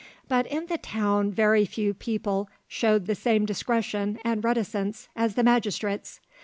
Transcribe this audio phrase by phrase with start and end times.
[0.27, 5.43] But in the town very few people showed the same discretion and reticence as the
[5.43, 6.19] magistrates.